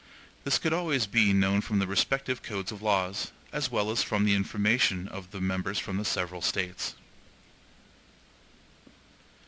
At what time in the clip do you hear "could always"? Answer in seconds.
0.57-1.05